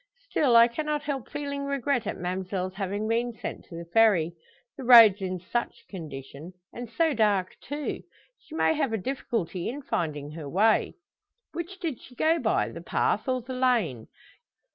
Still, 0.31 0.55
I 0.55 0.67
cannot 0.67 1.03
help 1.03 1.29
feeling 1.29 1.63
regret 1.65 2.07
at 2.07 2.17
ma'mselle's 2.17 2.73
having 2.73 3.07
been 3.07 3.33
sent 3.37 3.65
to 3.65 3.75
the 3.75 3.85
Ferry 3.85 4.33
the 4.75 4.83
roads 4.83 5.21
in 5.21 5.39
such 5.39 5.87
condition. 5.89 6.53
And 6.73 6.89
so 6.89 7.13
dark, 7.13 7.55
too 7.61 8.01
she 8.39 8.55
may 8.55 8.73
have 8.73 8.93
a 8.93 8.97
difficulty 8.97 9.69
in 9.69 9.83
finding 9.83 10.31
her 10.31 10.49
way. 10.49 10.95
Which 11.51 11.79
did 11.79 12.01
she 12.01 12.15
go 12.15 12.39
by 12.39 12.69
the 12.69 12.81
path 12.81 13.27
or 13.27 13.43
the 13.43 13.53
lane? 13.53 14.07